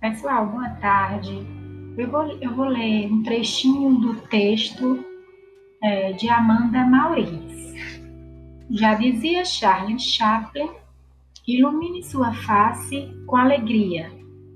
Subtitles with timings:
[0.00, 1.44] Pessoal, boa tarde.
[1.96, 5.04] Eu vou, eu vou ler um trechinho do texto
[5.82, 7.74] é, de Amanda Mauriz.
[8.70, 10.70] Já dizia Charles Chaplin,
[11.48, 14.08] ilumine sua face com alegria,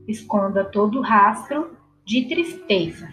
[0.07, 3.11] esconda todo rastro de tristeza.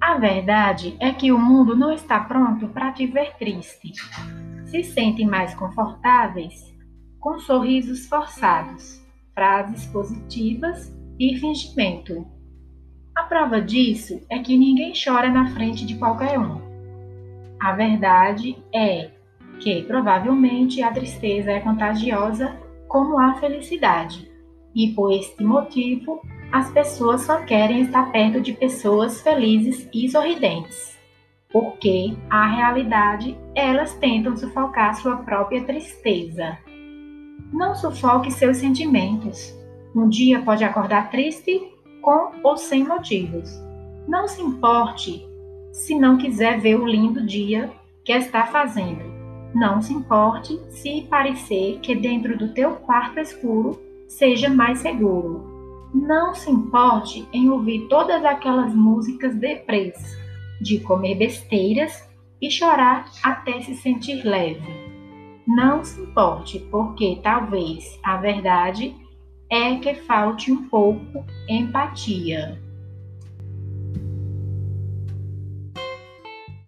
[0.00, 3.92] A verdade é que o mundo não está pronto para te ver triste.
[4.64, 6.74] Se sentem mais confortáveis
[7.20, 9.00] com sorrisos forçados
[9.40, 12.26] frases positivas e fingimento.
[13.16, 16.60] A prova disso é que ninguém chora na frente de qualquer um.
[17.58, 19.08] A verdade é
[19.58, 22.54] que provavelmente a tristeza é contagiosa
[22.86, 24.30] como a felicidade,
[24.74, 26.20] e por este motivo
[26.52, 30.98] as pessoas só querem estar perto de pessoas felizes e sorridentes,
[31.50, 36.58] porque a realidade elas tentam sufocar sua própria tristeza.
[37.52, 39.54] Não sufoque seus sentimentos.
[39.94, 41.60] Um dia pode acordar triste,
[42.00, 43.50] com ou sem motivos.
[44.06, 45.26] Não se importe
[45.72, 47.70] se não quiser ver o lindo dia
[48.04, 49.02] que está fazendo.
[49.54, 55.48] Não se importe se parecer que dentro do teu quarto escuro seja mais seguro.
[55.92, 59.94] Não se importe em ouvir todas aquelas músicas deprês,
[60.60, 62.08] de comer besteiras
[62.40, 64.79] e chorar até se sentir leve.
[65.52, 68.94] Não se importe, porque talvez a verdade
[69.50, 72.62] é que falte um pouco empatia.